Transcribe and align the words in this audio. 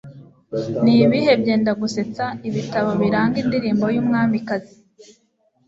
Nibihe 0.83 1.31
Byendagusetsa 1.41 2.25
Ibitabo 2.47 2.89
Biranga 3.01 3.35
Indirimbo 3.43 3.85
Yumwamikazi 3.95 4.75